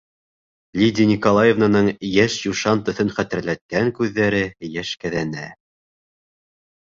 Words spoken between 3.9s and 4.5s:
күҙҙәре